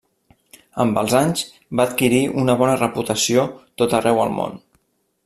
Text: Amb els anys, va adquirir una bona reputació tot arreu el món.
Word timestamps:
Amb 0.83 1.01
els 1.01 1.13
anys, 1.19 1.43
va 1.81 1.85
adquirir 1.91 2.21
una 2.45 2.57
bona 2.63 2.79
reputació 2.81 3.45
tot 3.83 3.95
arreu 4.01 4.23
el 4.25 4.33
món. 4.39 4.57